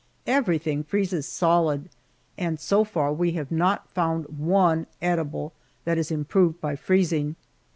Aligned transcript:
Everything 0.25 0.81
freezes 0.83 1.27
solid, 1.27 1.87
and 2.35 2.59
so 2.59 2.83
far 2.83 3.13
we 3.13 3.33
have 3.33 3.51
not 3.51 3.87
found 3.87 4.25
one 4.25 4.87
edible 4.99 5.53
that 5.85 5.99
is 5.99 6.09
improved 6.09 6.59
by 6.59 6.75
freezing. 6.75 7.35